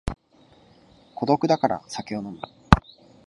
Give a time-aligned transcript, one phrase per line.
[1.13, 2.39] 孤独だから酒を飲む